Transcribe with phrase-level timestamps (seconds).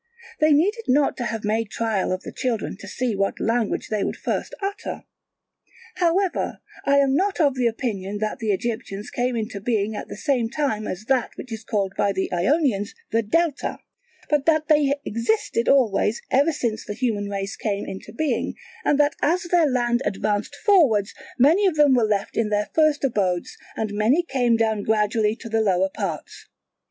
[0.39, 4.03] They needed not to have made trial of the children to see what language they
[4.03, 5.03] would first utter.
[5.97, 10.17] However I am not of the opinion that the Egyptians came into being at the
[10.17, 13.77] same time as that which is called by the Ionians the Delta,
[14.27, 19.15] but that they existed always ever since the human race came into being, and that
[19.21, 23.93] as their land advanced forwards, many of them were left in their first abodes and
[23.93, 26.47] many came down gradually to the lower parts.